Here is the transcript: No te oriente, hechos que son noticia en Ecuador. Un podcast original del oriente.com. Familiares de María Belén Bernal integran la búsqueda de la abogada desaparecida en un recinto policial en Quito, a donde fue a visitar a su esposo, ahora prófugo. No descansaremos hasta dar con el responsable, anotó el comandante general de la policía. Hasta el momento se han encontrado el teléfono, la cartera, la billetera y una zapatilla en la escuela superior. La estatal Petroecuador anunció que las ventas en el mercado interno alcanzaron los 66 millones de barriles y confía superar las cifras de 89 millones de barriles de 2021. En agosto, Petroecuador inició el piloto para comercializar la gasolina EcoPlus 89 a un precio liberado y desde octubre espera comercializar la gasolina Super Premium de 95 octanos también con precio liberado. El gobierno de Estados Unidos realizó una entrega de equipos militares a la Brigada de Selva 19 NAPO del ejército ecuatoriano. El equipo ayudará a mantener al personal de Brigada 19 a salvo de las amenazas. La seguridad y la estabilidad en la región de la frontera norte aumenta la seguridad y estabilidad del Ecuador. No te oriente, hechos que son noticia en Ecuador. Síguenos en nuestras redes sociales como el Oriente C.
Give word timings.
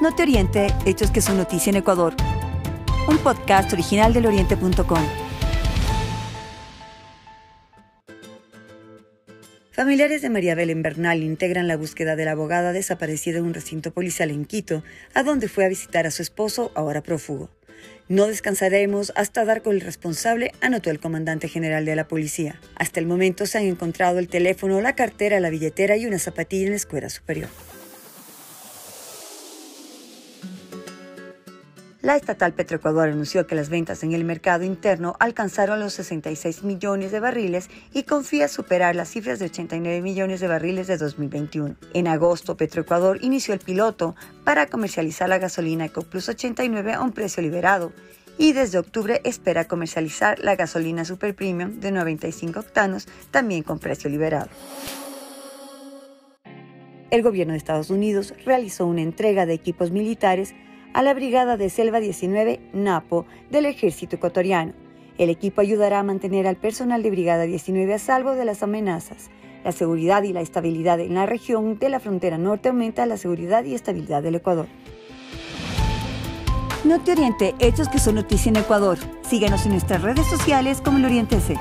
No 0.00 0.14
te 0.14 0.22
oriente, 0.22 0.68
hechos 0.86 1.10
que 1.10 1.20
son 1.20 1.38
noticia 1.38 1.70
en 1.70 1.76
Ecuador. 1.76 2.14
Un 3.08 3.18
podcast 3.18 3.72
original 3.72 4.12
del 4.12 4.26
oriente.com. 4.26 5.04
Familiares 9.72 10.22
de 10.22 10.30
María 10.30 10.54
Belén 10.54 10.82
Bernal 10.82 11.24
integran 11.24 11.66
la 11.66 11.76
búsqueda 11.76 12.14
de 12.14 12.24
la 12.24 12.30
abogada 12.32 12.72
desaparecida 12.72 13.38
en 13.38 13.46
un 13.46 13.54
recinto 13.54 13.90
policial 13.90 14.30
en 14.30 14.44
Quito, 14.44 14.84
a 15.14 15.24
donde 15.24 15.48
fue 15.48 15.64
a 15.64 15.68
visitar 15.68 16.06
a 16.06 16.12
su 16.12 16.22
esposo, 16.22 16.70
ahora 16.76 17.02
prófugo. 17.02 17.50
No 18.08 18.28
descansaremos 18.28 19.12
hasta 19.16 19.44
dar 19.44 19.62
con 19.62 19.74
el 19.74 19.80
responsable, 19.80 20.52
anotó 20.60 20.90
el 20.90 21.00
comandante 21.00 21.48
general 21.48 21.84
de 21.84 21.96
la 21.96 22.06
policía. 22.06 22.60
Hasta 22.76 23.00
el 23.00 23.06
momento 23.06 23.46
se 23.46 23.58
han 23.58 23.64
encontrado 23.64 24.20
el 24.20 24.28
teléfono, 24.28 24.80
la 24.80 24.94
cartera, 24.94 25.40
la 25.40 25.50
billetera 25.50 25.96
y 25.96 26.06
una 26.06 26.20
zapatilla 26.20 26.66
en 26.66 26.70
la 26.70 26.76
escuela 26.76 27.10
superior. 27.10 27.48
La 32.00 32.14
estatal 32.14 32.52
Petroecuador 32.52 33.08
anunció 33.08 33.48
que 33.48 33.56
las 33.56 33.70
ventas 33.70 34.04
en 34.04 34.12
el 34.12 34.24
mercado 34.24 34.62
interno 34.62 35.16
alcanzaron 35.18 35.80
los 35.80 35.94
66 35.94 36.62
millones 36.62 37.10
de 37.10 37.18
barriles 37.18 37.68
y 37.92 38.04
confía 38.04 38.46
superar 38.46 38.94
las 38.94 39.08
cifras 39.08 39.40
de 39.40 39.46
89 39.46 40.00
millones 40.00 40.38
de 40.38 40.46
barriles 40.46 40.86
de 40.86 40.96
2021. 40.96 41.74
En 41.94 42.06
agosto, 42.06 42.56
Petroecuador 42.56 43.18
inició 43.20 43.52
el 43.52 43.58
piloto 43.58 44.14
para 44.44 44.66
comercializar 44.66 45.28
la 45.28 45.38
gasolina 45.38 45.86
EcoPlus 45.86 46.28
89 46.28 46.92
a 46.92 47.02
un 47.02 47.10
precio 47.10 47.42
liberado 47.42 47.92
y 48.38 48.52
desde 48.52 48.78
octubre 48.78 49.20
espera 49.24 49.66
comercializar 49.66 50.38
la 50.38 50.54
gasolina 50.54 51.04
Super 51.04 51.34
Premium 51.34 51.80
de 51.80 51.90
95 51.90 52.60
octanos 52.60 53.08
también 53.32 53.64
con 53.64 53.80
precio 53.80 54.08
liberado. 54.08 54.50
El 57.10 57.22
gobierno 57.22 57.54
de 57.54 57.58
Estados 57.58 57.90
Unidos 57.90 58.34
realizó 58.44 58.86
una 58.86 59.02
entrega 59.02 59.46
de 59.46 59.54
equipos 59.54 59.90
militares 59.90 60.54
a 60.94 61.02
la 61.02 61.14
Brigada 61.14 61.56
de 61.56 61.70
Selva 61.70 62.00
19 62.00 62.60
NAPO 62.72 63.26
del 63.50 63.66
ejército 63.66 64.16
ecuatoriano. 64.16 64.72
El 65.18 65.30
equipo 65.30 65.60
ayudará 65.60 65.98
a 65.98 66.04
mantener 66.04 66.46
al 66.46 66.56
personal 66.56 67.02
de 67.02 67.10
Brigada 67.10 67.44
19 67.44 67.94
a 67.94 67.98
salvo 67.98 68.32
de 68.32 68.44
las 68.44 68.62
amenazas. 68.62 69.30
La 69.64 69.72
seguridad 69.72 70.22
y 70.22 70.32
la 70.32 70.40
estabilidad 70.40 71.00
en 71.00 71.14
la 71.14 71.26
región 71.26 71.78
de 71.78 71.88
la 71.88 72.00
frontera 72.00 72.38
norte 72.38 72.68
aumenta 72.68 73.06
la 73.06 73.16
seguridad 73.16 73.64
y 73.64 73.74
estabilidad 73.74 74.22
del 74.22 74.36
Ecuador. 74.36 74.66
No 76.84 77.00
te 77.00 77.12
oriente, 77.12 77.54
hechos 77.58 77.88
que 77.88 77.98
son 77.98 78.14
noticia 78.14 78.50
en 78.50 78.56
Ecuador. 78.56 78.98
Síguenos 79.28 79.66
en 79.66 79.72
nuestras 79.72 80.00
redes 80.02 80.26
sociales 80.26 80.80
como 80.80 80.98
el 80.98 81.06
Oriente 81.06 81.40
C. 81.40 81.56